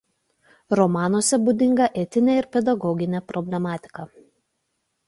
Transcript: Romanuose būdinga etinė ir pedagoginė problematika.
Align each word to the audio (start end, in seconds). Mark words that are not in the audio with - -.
Romanuose 0.79 1.39
būdinga 1.49 1.91
etinė 2.05 2.39
ir 2.41 2.49
pedagoginė 2.57 3.23
problematika. 3.35 4.11